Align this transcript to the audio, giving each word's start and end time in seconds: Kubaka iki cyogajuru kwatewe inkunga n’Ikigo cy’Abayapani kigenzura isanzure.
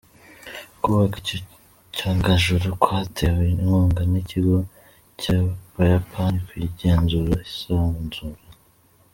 Kubaka 0.81 1.15
iki 1.21 1.37
cyogajuru 1.95 2.67
kwatewe 2.81 3.41
inkunga 3.53 4.01
n’Ikigo 4.11 4.57
cy’Abayapani 5.19 6.37
kigenzura 6.47 7.35
isanzure. 7.49 8.43